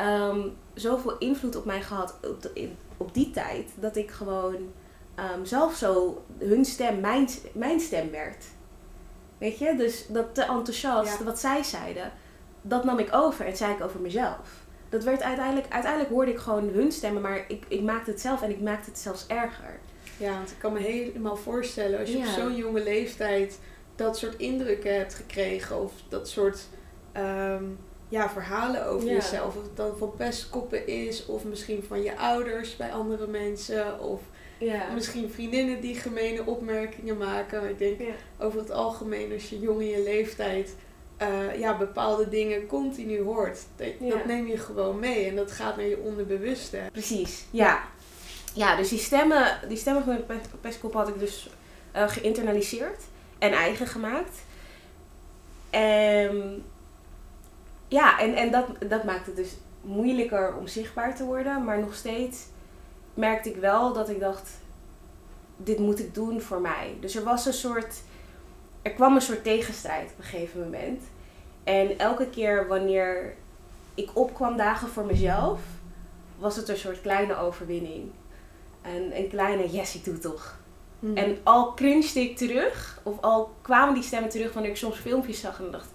[0.00, 2.50] um, zoveel invloed op mij gehad op,
[2.96, 4.56] op die tijd, dat ik gewoon
[5.16, 8.44] um, zelf zo hun stem, mijn, mijn stem werd.
[9.38, 12.12] Weet je, dus dat te enthousiast, wat zij zeiden,
[12.62, 14.64] dat nam ik over en zei ik over mezelf.
[14.88, 18.42] Dat werd uiteindelijk, uiteindelijk hoorde ik gewoon hun stemmen, maar ik, ik maakte het zelf
[18.42, 19.80] en ik maakte het zelfs erger.
[20.16, 23.58] Ja, want ik kan me helemaal voorstellen als je op zo'n jonge leeftijd
[23.96, 26.66] dat soort indrukken hebt gekregen of dat soort
[27.12, 27.64] ehm,
[28.10, 29.56] ja, verhalen over jezelf.
[29.56, 34.20] Of het dan van pestkoppen is of misschien van je ouders bij andere mensen of
[34.58, 34.92] ja.
[34.94, 37.68] misschien vriendinnen die gemene opmerkingen maken.
[37.68, 38.00] Ik denk
[38.38, 40.74] over het algemeen als je jong in je leeftijd
[41.22, 43.58] uh, ja, bepaalde dingen continu hoort.
[43.76, 46.78] Dat, dat, neem je gewoon mee en dat gaat naar je onderbewuste.
[46.92, 47.80] Precies, ja
[48.54, 51.48] ja, dus die stemmen, die stemmen van de pestkop had ik dus
[51.96, 53.02] uh, geïnternaliseerd
[53.38, 54.38] en eigen gemaakt.
[55.70, 56.64] En
[57.90, 61.64] ja, en, en dat, dat maakt het dus moeilijker om zichtbaar te worden.
[61.64, 62.46] Maar nog steeds
[63.14, 64.50] merkte ik wel dat ik dacht,
[65.56, 66.96] dit moet ik doen voor mij.
[67.00, 67.94] Dus er was een soort,
[68.82, 71.02] er kwam een soort tegenstrijd op een gegeven moment.
[71.64, 73.34] En elke keer wanneer
[73.94, 75.60] ik opkwam dagen voor mezelf,
[76.38, 78.10] was het een soort kleine overwinning.
[78.82, 80.58] En een kleine yes, ik doe het toch.
[80.98, 81.16] Hmm.
[81.16, 85.40] En al cringede ik terug, of al kwamen die stemmen terug wanneer ik soms filmpjes
[85.40, 85.88] zag en dacht,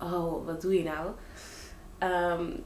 [0.00, 1.10] oh, wat doe je nou?
[2.40, 2.64] Um,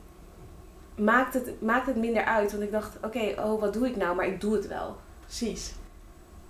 [1.05, 4.17] maakt, het, maakt het minder uit, want ik dacht, oké, oh, wat doe ik nou?
[4.17, 4.97] Maar ik doe het wel.
[5.21, 5.73] Precies.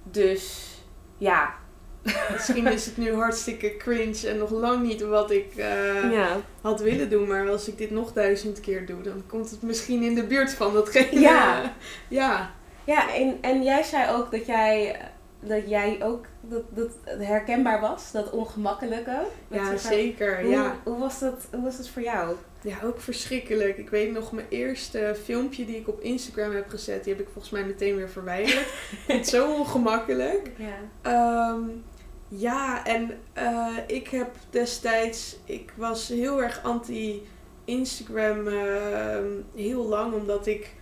[0.03, 0.75] Dus,
[1.19, 1.55] ja.
[2.33, 7.11] Misschien is het nu hartstikke cringe en nog lang niet wat ik uh, had willen
[7.11, 7.29] doen.
[7.29, 10.55] Maar als ik dit nog duizend keer doe, dan komt het misschien in de buurt
[10.55, 11.21] van datgene.
[11.21, 11.75] Ja.
[12.09, 12.55] ja.
[12.85, 15.01] Ja, en, en jij zei ook dat jij,
[15.41, 19.27] dat jij ook dat, dat herkenbaar was, dat ongemakkelijke.
[19.49, 20.41] ja, zeker.
[20.41, 20.77] Hoe, ja.
[20.85, 22.37] Hoe, was dat, hoe was dat voor jou?
[22.63, 23.79] Ja, ook verschrikkelijk.
[23.79, 27.29] Ik weet nog mijn eerste filmpje die ik op Instagram heb gezet, die heb ik
[27.33, 28.67] volgens mij meteen weer verwijderd.
[29.07, 30.51] het zo ongemakkelijk.
[30.57, 30.79] Ja.
[31.03, 31.63] Ehm,
[32.29, 37.27] ja, en uh, ik heb destijds, ik was heel erg anti
[37.65, 39.17] Instagram uh,
[39.55, 40.75] heel lang, omdat ik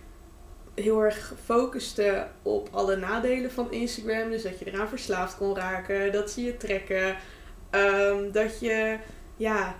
[0.81, 4.29] heel erg focuste op alle nadelen van Instagram.
[4.29, 7.15] Dus dat je eraan verslaafd kon raken, dat ze je trekken,
[7.71, 8.97] um, dat je
[9.37, 9.75] ja,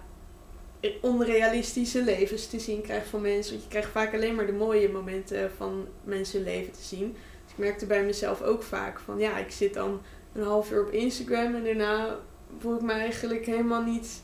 [1.01, 3.51] onrealistische levens te zien krijgt van mensen.
[3.51, 7.11] Want je krijgt vaak alleen maar de mooie momenten van mensen leven te zien.
[7.43, 10.01] Dus ik merkte bij mezelf ook vaak van ja, ik zit dan
[10.33, 12.19] een half uur op Instagram en daarna
[12.59, 14.23] voel ik me eigenlijk helemaal niet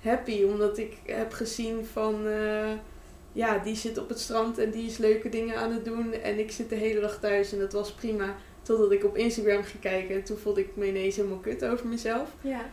[0.00, 0.42] happy.
[0.42, 2.26] Omdat ik heb gezien van.
[2.26, 2.70] Uh,
[3.32, 6.12] ja, die zit op het strand en die is leuke dingen aan het doen.
[6.12, 8.36] En ik zit de hele dag thuis en dat was prima.
[8.62, 11.86] Totdat ik op Instagram ging kijken en toen voelde ik me ineens helemaal kut over
[11.86, 12.28] mezelf.
[12.40, 12.70] Ja.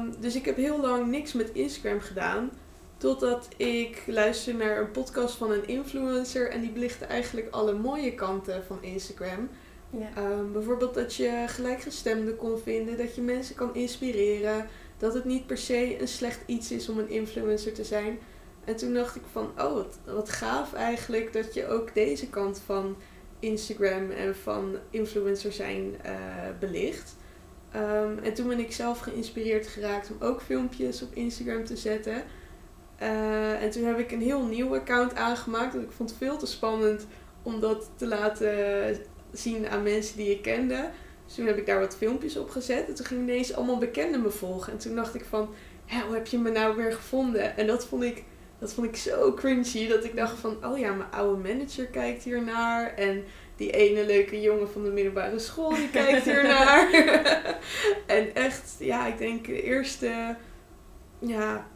[0.00, 2.50] Um, dus ik heb heel lang niks met Instagram gedaan.
[2.96, 8.14] Totdat ik luisterde naar een podcast van een influencer en die belichtte eigenlijk alle mooie
[8.14, 9.48] kanten van Instagram.
[9.90, 10.22] Ja.
[10.22, 14.66] Um, bijvoorbeeld dat je gelijkgestemden kon vinden, dat je mensen kan inspireren,
[14.98, 18.18] dat het niet per se een slecht iets is om een influencer te zijn.
[18.68, 22.62] En toen dacht ik van, oh, wat, wat gaaf eigenlijk dat je ook deze kant
[22.66, 22.96] van
[23.38, 26.12] Instagram en van influencer zijn uh,
[26.60, 27.16] belicht.
[27.76, 32.22] Um, en toen ben ik zelf geïnspireerd geraakt om ook filmpjes op Instagram te zetten.
[33.02, 35.72] Uh, en toen heb ik een heel nieuw account aangemaakt.
[35.72, 37.06] Want ik vond het veel te spannend
[37.42, 38.96] om dat te laten
[39.32, 40.90] zien aan mensen die ik kende.
[41.26, 42.88] Dus toen heb ik daar wat filmpjes op gezet.
[42.88, 44.72] En toen gingen ineens allemaal bekenden me volgen.
[44.72, 45.54] En toen dacht ik van,
[46.06, 47.56] hoe heb je me nou weer gevonden?
[47.56, 48.24] En dat vond ik
[48.58, 52.24] dat vond ik zo cringy dat ik dacht van, oh ja, mijn oude manager kijkt
[52.24, 52.94] hier naar.
[52.94, 53.24] En
[53.56, 56.92] die ene leuke jongen van de middelbare school, die kijkt hier naar.
[58.06, 60.36] en echt, ja, ik denk de eerste,
[61.18, 61.66] ja,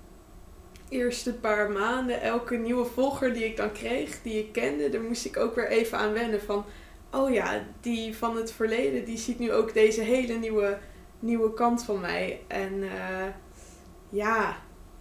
[0.88, 5.24] eerste paar maanden elke nieuwe volger die ik dan kreeg, die ik kende, daar moest
[5.24, 6.64] ik ook weer even aan wennen van,
[7.10, 10.78] oh ja, die van het verleden, die ziet nu ook deze hele nieuwe,
[11.18, 12.40] nieuwe kant van mij.
[12.46, 13.26] En uh,
[14.08, 14.56] ja,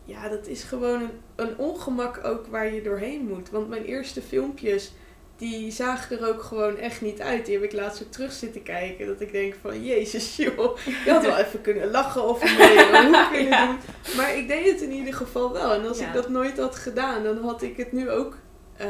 [0.06, 3.50] ja, dat is gewoon een, een ongemak ook waar je doorheen moet.
[3.50, 4.92] Want mijn eerste filmpjes,
[5.38, 7.46] die zagen er ook gewoon echt niet uit.
[7.46, 9.08] Die heb ik laatst ook terug zitten kijken.
[9.08, 13.28] Dat ik denk van, jezus joh, je had wel even kunnen lachen of een hoe
[13.32, 13.66] kunnen ja.
[13.66, 13.78] doen.
[14.16, 15.74] Maar ik deed het in ieder geval wel.
[15.74, 18.38] En als ik dat nooit had gedaan, dan had ik het nu ook,
[18.82, 18.88] uh,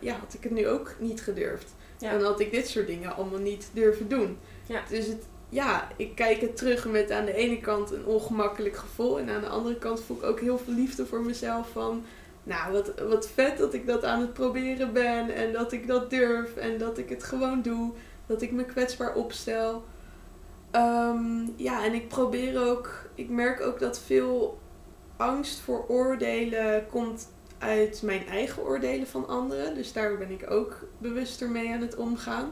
[0.00, 1.74] ja, had ik het nu ook niet gedurfd.
[2.00, 4.38] En dan had ik dit soort dingen allemaal niet durven doen.
[4.88, 9.18] Dus het, ja, ik kijk het terug met aan de ene kant een ongemakkelijk gevoel.
[9.18, 11.68] En aan de andere kant voel ik ook heel veel liefde voor mezelf.
[11.72, 12.04] Van,
[12.42, 15.34] nou, wat, wat vet dat ik dat aan het proberen ben.
[15.34, 16.56] En dat ik dat durf.
[16.56, 17.92] En dat ik het gewoon doe.
[18.26, 19.84] Dat ik me kwetsbaar opstel.
[20.70, 23.06] Ehm, ja, en ik probeer ook...
[23.14, 24.58] Ik merk ook dat veel
[25.16, 29.74] angst voor oordelen komt uit mijn eigen oordelen van anderen.
[29.74, 32.50] Dus daar ben ik ook bewuster mee aan het omgaan.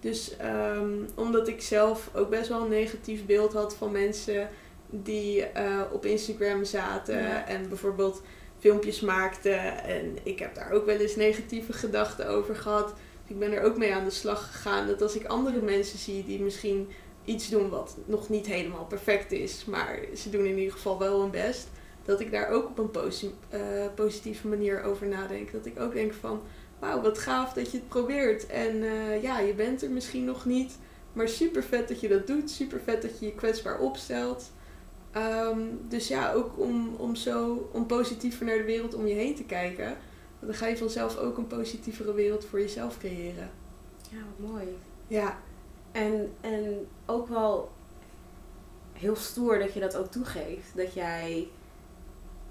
[0.00, 0.32] Dus
[0.76, 4.48] um, omdat ik zelf ook best wel een negatief beeld had van mensen
[4.90, 8.22] die uh, op Instagram zaten en bijvoorbeeld
[8.58, 9.84] filmpjes maakten.
[9.84, 12.86] En ik heb daar ook wel eens negatieve gedachten over gehad.
[12.86, 14.86] Dus ik ben er ook mee aan de slag gegaan.
[14.86, 16.88] Dat als ik andere mensen zie die misschien
[17.24, 21.20] iets doen wat nog niet helemaal perfect is, maar ze doen in ieder geval wel
[21.20, 21.68] hun best.
[22.04, 23.60] Dat ik daar ook op een posi uh,
[23.94, 25.52] positieve manier over nadenk.
[25.52, 26.42] Dat ik ook denk van,
[26.78, 28.46] wauw, wat gaaf dat je het probeert.
[28.46, 30.78] En uh, ja, je bent er misschien nog niet,
[31.12, 32.50] maar super vet dat je dat doet.
[32.50, 34.50] Super vet dat je je kwetsbaar opstelt.
[35.16, 39.34] Um, dus ja, ook om, om zo om positiever naar de wereld om je heen
[39.34, 39.96] te kijken.
[40.40, 43.50] Dan ga je vanzelf ook een positievere wereld voor jezelf creëren.
[44.10, 44.66] Ja, wat mooi.
[45.06, 45.38] Ja.
[45.92, 47.70] En, en ook wel
[48.92, 50.76] heel stoer dat je dat ook toegeeft.
[50.76, 51.48] Dat jij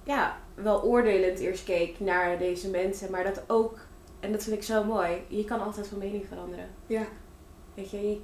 [0.03, 3.79] ja, wel oordelend eerst keek naar deze mensen, maar dat ook
[4.19, 5.21] en dat vind ik zo mooi.
[5.27, 6.69] Je kan altijd van mening veranderen.
[6.87, 7.05] Ja.
[7.73, 8.19] Weet je,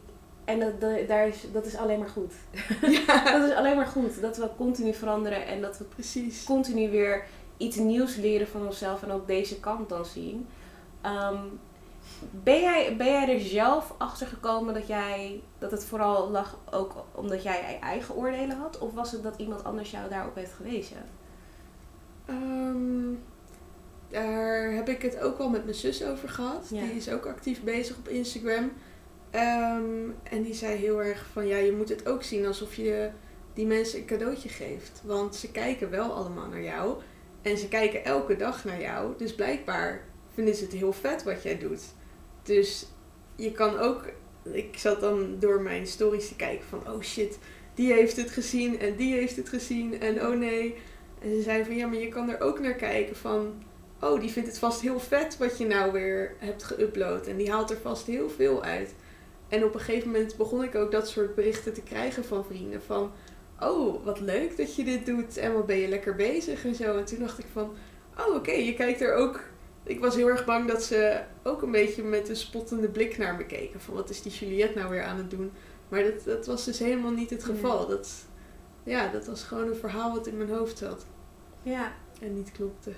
[0.45, 2.34] en dat, dat, daar is, dat is alleen maar goed.
[3.06, 3.38] Ja.
[3.39, 4.21] dat is alleen maar goed.
[4.21, 6.43] Dat we continu veranderen en dat we Precies.
[6.43, 7.25] continu weer
[7.58, 10.47] iets nieuws leren van onszelf en ook deze kant dan zien.
[11.06, 11.60] Um,
[12.32, 17.03] ben, jij, ben jij er zelf achter gekomen dat, jij, dat het vooral lag ook
[17.12, 18.79] omdat jij eigen oordelen had?
[18.79, 20.97] Of was het dat iemand anders jou daarop heeft gewezen?
[22.29, 23.23] Um,
[24.13, 26.67] daar heb ik het ook wel met mijn zus over gehad.
[26.69, 28.71] Die is ook actief bezig op Instagram.
[29.30, 33.10] Ehm, en die zei heel erg van ja, je moet het ook zien alsof je
[33.54, 35.02] die mensen een cadeautje geeft.
[35.04, 36.97] Want ze kijken wel allemaal naar jou.
[37.41, 39.13] En ze kijken elke dag naar jou.
[39.17, 41.82] Dus blijkbaar vinden ze het heel vet wat jij doet.
[42.43, 42.86] Dus
[43.36, 44.06] je kan ook.
[44.43, 47.39] Ik zat dan door mijn stories te kijken van oh shit,
[47.73, 50.76] die heeft het gezien en die heeft het gezien en oh nee.
[51.21, 53.54] En ze zei van ja, maar je kan er ook naar kijken van
[54.03, 57.27] oh, die vindt het vast heel vet wat je nou weer hebt geüpload.
[57.27, 58.95] En die haalt er vast heel veel uit.
[59.47, 62.81] En op een gegeven moment begon ik ook dat soort berichten te krijgen van vrienden.
[62.81, 63.11] Van,
[63.59, 65.37] oh, wat leuk dat je dit doet.
[65.37, 66.97] En wat ben je lekker bezig en zo.
[66.97, 67.73] En toen dacht ik van,
[68.17, 69.39] oh oké, je kijkt er ook...
[69.85, 73.35] Ik was heel erg bang dat ze ook een beetje met een spottende blik naar
[73.35, 73.81] me keken.
[73.81, 75.51] Van, wat is die Juliette nou weer aan het doen?
[75.89, 77.87] Maar dat, dat was dus helemaal niet het geval.
[77.87, 78.09] Dat,
[78.83, 81.05] ja, dat was gewoon een verhaal wat in mijn hoofd zat.
[81.63, 81.91] Ja.
[82.21, 82.91] En niet klopte.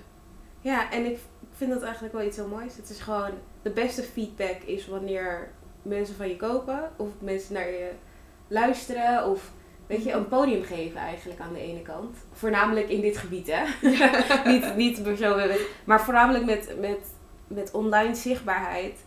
[0.66, 1.20] Ja, en ik
[1.52, 2.78] vind dat eigenlijk wel iets heel moois.
[2.78, 5.52] Het is gewoon, de beste feedback is wanneer
[5.82, 6.92] mensen van je kopen.
[6.96, 7.92] Of mensen naar je
[8.48, 9.30] luisteren.
[9.30, 9.52] Of
[9.88, 12.18] weet je, een podium geven eigenlijk aan de ene kant.
[12.32, 13.64] Voornamelijk in dit gebied, hè.
[14.52, 15.38] niet, niet zo,
[15.84, 17.14] maar voornamelijk met, met,
[17.48, 19.00] met online zichtbaarheid.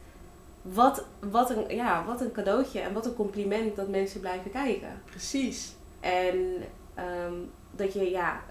[0.63, 5.03] Wat, wat, een, ja, wat een cadeautje en wat een compliment dat mensen blijven kijken.
[5.05, 5.75] Precies.
[6.01, 6.37] En
[6.99, 8.43] um, dat je, ja,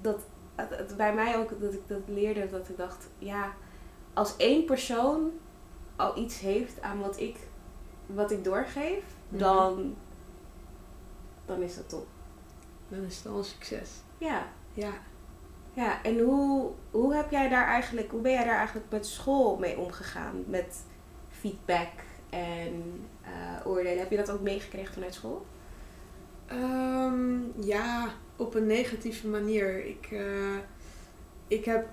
[0.00, 0.20] dat
[0.54, 3.52] het, bij mij ook dat ik dat leerde, dat ik dacht, ja,
[4.14, 5.30] als één persoon
[5.96, 7.36] al iets heeft aan wat ik,
[8.06, 9.38] wat ik doorgeef, mhm.
[9.38, 9.96] dan,
[11.46, 12.06] dan is dat top.
[12.88, 13.90] Dan is het al een succes.
[14.18, 14.46] Ja.
[14.72, 14.92] Ja.
[15.74, 19.56] Ja, en hoe, hoe heb jij daar eigenlijk, hoe ben jij daar eigenlijk met school
[19.56, 20.44] mee omgegaan?
[20.46, 20.84] Met
[21.30, 21.90] feedback
[22.30, 23.98] en uh, oordelen.
[23.98, 25.46] Heb je dat ook meegekregen vanuit school?
[26.52, 29.86] Um, ja, op een negatieve manier.
[29.86, 30.56] Ik, uh,
[31.48, 31.86] ik heb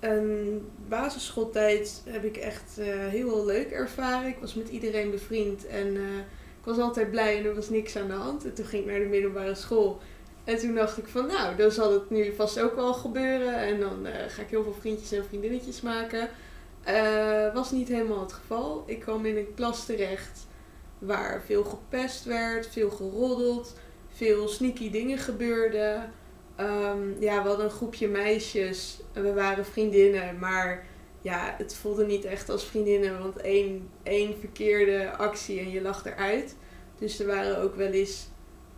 [0.00, 4.28] een basisschooltijd heb ik echt uh, heel leuk ervaren.
[4.28, 6.16] Ik was met iedereen bevriend en uh,
[6.58, 8.44] ik was altijd blij en er was niks aan de hand.
[8.44, 10.00] En toen ging ik naar de middelbare school.
[10.44, 13.54] En toen dacht ik van nou, dan zal het nu vast ook wel gebeuren.
[13.54, 16.28] En dan ga ik heel veel vriendjes en vriendinnetjes maken.
[17.54, 18.82] was niet helemaal het geval.
[18.86, 20.46] Ik kwam in een klas terecht
[20.98, 23.74] waar veel gepest werd, veel geroddeld
[24.18, 26.12] veel sneaky dingen gebeurden.
[26.56, 30.86] Ehm, ja, we hadden een groepje meisjes en we waren vriendinnen, maar
[31.22, 36.06] ja, het voelde niet echt als vriendinnen, want één, één verkeerde actie en je lag
[36.06, 36.56] eruit.
[36.98, 38.28] Dus er waren ook wel eens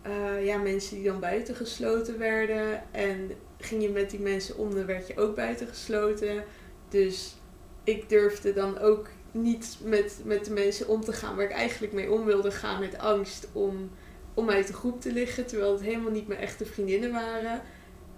[0.01, 2.83] eh, ja, mensen die dan buitengesloten werden.
[2.91, 6.43] En ging je met die mensen om, dan werd je ook buitengesloten.
[6.89, 7.35] Dus
[7.83, 11.93] ik durfde dan ook niet met, met de mensen om te gaan waar ik eigenlijk
[11.93, 13.91] mee om wilde gaan met angst om,
[14.33, 15.45] om uit de groep te liggen.
[15.45, 17.61] Terwijl het helemaal niet mijn echte vriendinnen waren.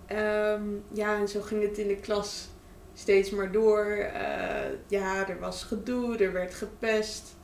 [0.05, 2.49] Ehm, ja, en zo ging het in de klas
[2.93, 3.85] steeds maar door.
[3.85, 7.35] Eh, ja, er was gedoe, er werd gepest.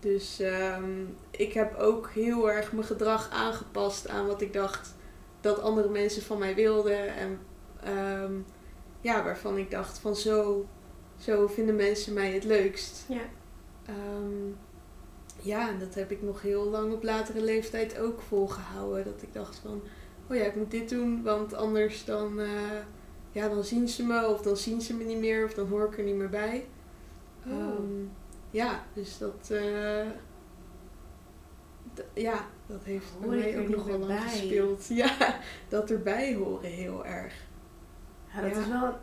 [0.00, 4.94] Dus ehm, ik heb ook heel erg mijn gedrag aangepast aan wat ik dacht
[5.40, 7.16] dat andere mensen van mij wilden.
[7.16, 7.38] En
[7.82, 8.32] ehm,
[9.00, 10.66] ja, waarvan ik dacht van zo,
[11.18, 13.04] zo vinden mensen mij het leukst.
[13.08, 13.22] Ja.
[13.88, 14.56] Um,
[15.44, 19.04] ja, en dat heb ik nog heel lang op latere leeftijd ook volgehouden.
[19.04, 19.82] Dat ik dacht van,
[20.30, 22.48] oh ja, ik moet dit doen, want anders dan, uh,
[23.32, 25.86] ja, dan zien ze me of dan zien ze me niet meer of dan hoor
[25.86, 26.66] ik er niet meer bij.
[27.46, 27.78] Oh
[28.54, 29.48] ja, dus dat.
[29.52, 30.06] Uh,
[32.12, 34.86] ja, dat heeft bij mij ook nog wel lang gespeeld.
[35.02, 37.34] Ja, dat erbij horen heel erg.
[38.34, 38.98] Ja, dat is wel.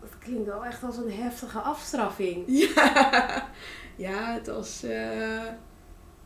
[0.00, 2.44] Dat, klinkt wel echt als een heftige afstraffing.
[2.74, 3.48] Ja,
[4.00, 4.84] ja het was.
[4.84, 5.46] Uh,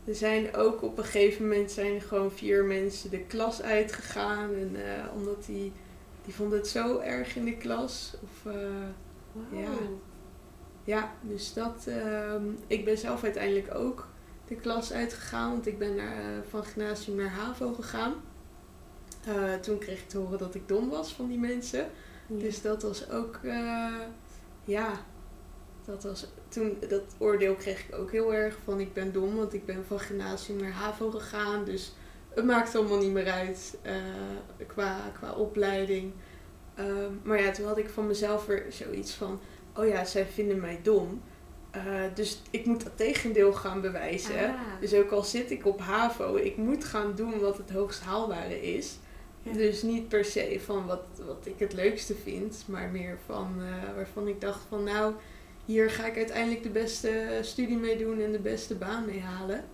[0.04, 4.54] er zijn ook op een gegeven moment zijn gewoon vier mensen de klas uitgegaan.
[4.54, 5.72] En uh, omdat die,
[6.24, 8.14] die vonden het zo erg in de klas.
[8.22, 8.52] Of,
[9.32, 9.60] wow.
[9.60, 9.68] ja,
[10.84, 11.84] ja, dus dat.
[11.88, 12.34] Uh,
[12.66, 14.08] ik ben zelf uiteindelijk ook
[14.48, 18.14] de klas uitgegaan, want ik ben naar, van gymnasium naar HAVO gegaan.
[19.60, 21.86] Toen kreeg ik te horen dat ik dom was van die mensen.
[22.26, 23.40] Dus dat was ook,
[24.64, 24.90] ja,
[25.84, 29.54] dat was, toen, dat oordeel kreeg ik ook heel erg van ik ben dom, want
[29.54, 31.64] ik ben van gymnasium naar HAVO gegaan.
[31.64, 31.92] Dus
[32.34, 33.78] het maakt allemaal niet meer uit
[34.66, 36.12] qua, qua opleiding.
[36.74, 39.40] Ehm, maar ja, toen had ik van mezelf weer zoiets van
[39.76, 41.22] oh ja, zij vinden mij dom.
[41.76, 41.82] Uh,
[42.14, 44.48] dus ik moet dat tegendeel gaan bewijzen.
[44.48, 44.60] Ah.
[44.80, 48.74] Dus ook al zit ik op HAVO, ik moet gaan doen wat het hoogst haalbare
[48.74, 48.98] is.
[49.42, 53.94] Dus niet per se van wat, wat ik het leukste vind, maar meer van uh,
[53.94, 55.14] waarvan ik dacht van nou,
[55.64, 59.64] hier ga ik uiteindelijk de beste studie mee doen en de beste baan mee halen.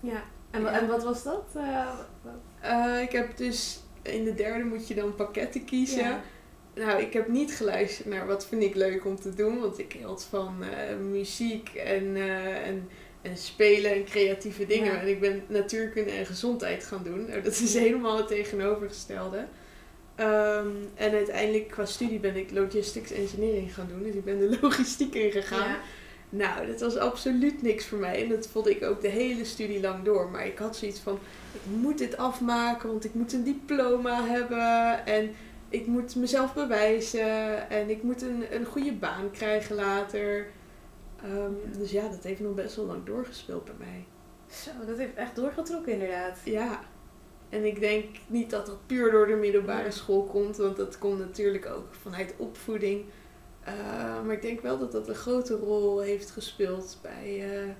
[0.00, 1.44] Ja, en, en wat was dat?
[2.62, 6.04] Uh, ik heb dus in de derde moet je dan pakketten kiezen.
[6.04, 6.22] Ja.
[6.74, 9.60] Nou, ik heb niet geluisterd naar wat vind ik leuk om te doen.
[9.60, 12.16] Want ik hield van uh, muziek en,
[12.64, 12.88] en,
[13.22, 15.00] en spelen en creatieve dingen.
[15.00, 17.26] En ik ben natuurkunde en gezondheid gaan doen.
[17.26, 19.46] Nou, dat is helemaal het tegenovergestelde.
[20.20, 24.02] Um, en uiteindelijk qua studie ben ik logistics engineering gaan doen.
[24.02, 25.68] Dus ik ben de logistiek ingegaan.
[25.68, 25.78] Ja.
[26.28, 28.22] Nou, dat was absoluut niks voor mij.
[28.22, 30.30] En dat vond ik ook de hele studie lang door.
[30.30, 31.18] Maar ik had zoiets van,
[31.52, 35.06] ik moet dit afmaken, want ik moet een diploma hebben.
[35.06, 35.34] En
[35.68, 40.46] ik moet mezelf bewijzen en ik moet een, een goede baan krijgen later.
[41.22, 44.04] Ehm, dus ja, dat heeft nog best wel lang doorgespeeld bij mij.
[44.50, 46.38] Zo, dat heeft echt doorgetrokken inderdaad.
[46.44, 46.80] Ja.
[47.48, 51.18] En ik denk niet dat dat puur door de middelbare school komt, want dat komt
[51.18, 53.04] natuurlijk ook vanuit opvoeding.
[53.68, 57.72] Uh, maar ik denk wel dat dat een grote rol heeft gespeeld bij, uh,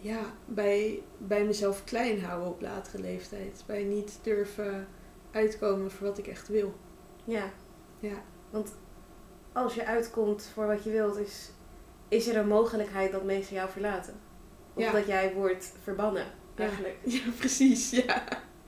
[0.00, 3.62] ja, bij, bij mezelf klein houden op latere leeftijd.
[3.66, 4.88] Bij niet durven
[5.30, 6.74] uitkomen voor wat ik echt wil.
[7.24, 7.50] Ja.
[8.00, 8.22] ja.
[8.50, 8.74] Want
[9.52, 11.50] als je uitkomt voor wat je wilt, is,
[12.08, 14.14] is er een mogelijkheid dat mensen jou verlaten.
[14.74, 16.96] Of dat jij wordt verbannen, eigenlijk.
[17.16, 18.24] Ja, precies, ja.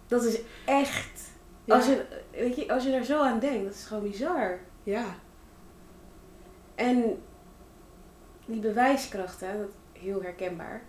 [0.07, 1.31] Dat is echt...
[1.69, 4.59] Als, je, weet je, als je daar zo aan denkt, dat is gewoon bizar.
[4.83, 5.05] Ja.
[6.75, 7.23] En
[8.47, 10.83] die bewijskracht, hè, dat heel herkenbaar.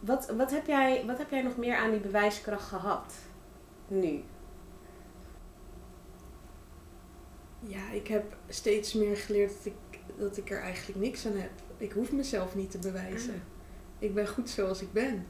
[0.00, 3.14] Wat, wat, heb jij, wat heb jij nog meer aan die bewijskracht gehad?
[3.88, 4.22] Nu?
[7.60, 11.50] Ja, ik heb steeds meer geleerd dat ik, dat ik er eigenlijk niks aan heb.
[11.76, 13.34] Ik hoef mezelf niet te bewijzen.
[13.34, 13.40] Ah.
[13.98, 15.26] Ik ben goed zoals ik ben.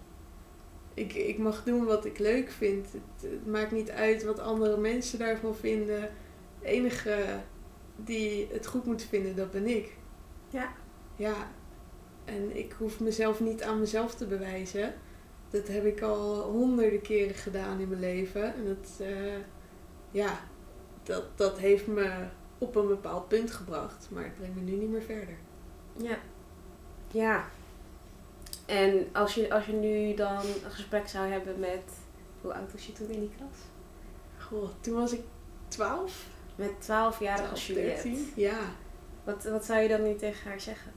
[0.94, 2.86] Ik, ik mag doen wat ik leuk vind.
[2.92, 6.10] Het, maakt niet uit wat andere mensen daarvan vinden.
[6.60, 7.40] De enige
[7.96, 9.96] die het goed moet vinden, dat ben ik.
[10.48, 10.72] Ja.
[11.16, 11.50] Ja.
[12.24, 14.94] En ik hoef mezelf niet aan mezelf te bewijzen.
[15.50, 18.54] Dat heb ik al honderden keren gedaan in mijn leven.
[18.54, 19.34] En dat, uh,
[20.10, 20.40] ja,
[21.02, 22.10] dat, dat heeft me
[22.58, 25.36] op een bepaald punt gebracht, maar het brengt me nu niet meer verder.
[25.96, 26.18] Ja.
[27.10, 27.48] Ja.
[28.70, 31.82] En als je, als je nu dan een gesprek zou hebben met.
[32.40, 33.58] Hoe oud was je toen in die klas?
[34.38, 35.22] Goh, toen was ik
[35.68, 36.26] 12.
[36.54, 38.24] Met 12-jarige Juliette.
[38.34, 38.58] Ja.
[39.24, 40.92] Wat, wat zou je dan nu tegen haar zeggen?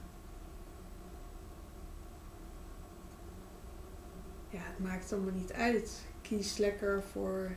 [4.48, 6.04] Ja, het maakt allemaal niet uit.
[6.22, 7.56] Kies lekker voor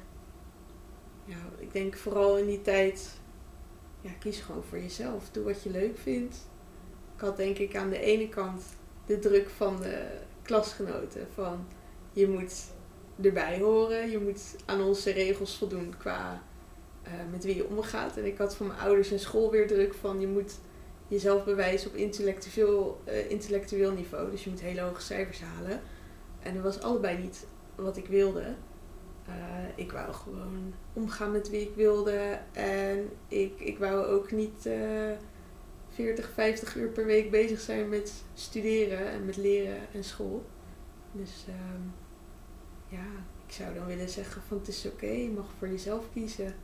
[1.28, 3.20] ja, ik denk vooral in die tijd,
[4.02, 5.30] ja, kies gewoon voor jezelf.
[5.32, 6.38] Doe wat je leuk vindt.
[7.16, 8.64] Ik had denk ik aan de ene kant
[9.08, 10.08] de druk van de
[10.42, 11.68] klasgenoten van
[12.12, 12.66] je moet
[13.22, 16.44] erbij horen, je moet aan onze regels voldoen qua
[17.08, 18.18] uh, met wie je omgaat.
[18.18, 20.60] En ik had van mijn ouders en school weer druk van je moet
[21.08, 24.32] jezelf bewijzen op intellectueel, uh, intellectueel niveau.
[24.32, 25.82] Dus je moet hele hoge cijfers halen.
[26.40, 27.46] En dat was allebei niet
[27.76, 28.56] wat ik wilde.
[29.30, 29.34] Uh,
[29.76, 32.40] ik wou gewoon omgaan met wie ik wilde.
[32.52, 34.70] En ik, ik wou ook niet
[35.98, 40.46] 40, 50 uur per week bezig zijn met studeren en met leren en school.
[41.12, 41.56] Dus uh,
[42.88, 43.06] ja,
[43.48, 46.56] ik zou dan willen zeggen van het is oké, je mag voor jezelf kiezen.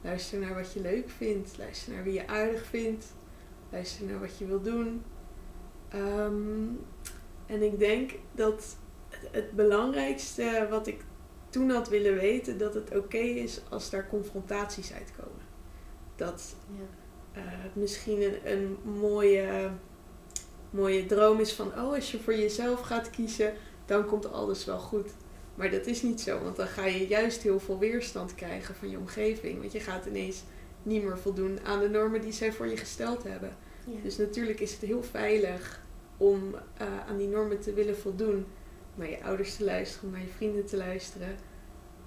[0.00, 1.58] Luister naar wat je leuk vindt.
[1.58, 3.06] Luister naar wie je aardig vindt.
[3.70, 5.02] Luister naar wat je wil doen.
[5.94, 6.80] Um,
[7.46, 8.76] en ik denk dat
[9.30, 11.04] het belangrijkste wat ik
[11.48, 15.42] toen had willen weten, dat het oké is als daar confrontaties uitkomen.
[16.16, 16.97] Dat ja.
[17.38, 19.70] Uh, misschien een, een mooie,
[20.70, 23.52] mooie droom is van, oh, als je voor jezelf gaat kiezen,
[23.86, 25.10] dan komt alles wel goed.
[25.54, 28.90] Maar dat is niet zo, want dan ga je juist heel veel weerstand krijgen van
[28.90, 29.58] je omgeving.
[29.58, 30.42] Want je gaat ineens
[30.82, 33.56] niet meer voldoen aan de normen die zij voor je gesteld hebben.
[33.84, 34.00] Ja.
[34.02, 35.82] Dus natuurlijk is het heel veilig
[36.16, 38.46] om uh, aan die normen te willen voldoen.
[38.94, 41.36] Naar je ouders te luisteren, naar je vrienden te luisteren.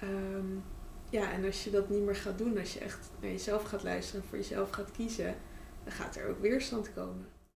[0.04, 0.64] Um,
[1.12, 3.84] ja, en als je dat niet meer gaat doen, als je echt naar jezelf gaat
[3.84, 5.36] luisteren en voor jezelf gaat kiezen,
[5.84, 7.28] dan gaat er ook weerstand komen.